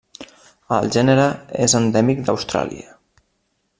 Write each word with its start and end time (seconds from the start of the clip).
El 0.77 0.87
gènere 0.95 1.27
és 1.67 1.77
endèmic 1.81 2.25
d'Austràlia. 2.31 2.99